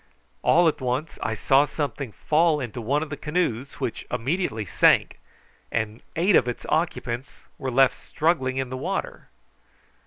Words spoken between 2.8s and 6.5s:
one of the canoes, which immediately sank, and eight of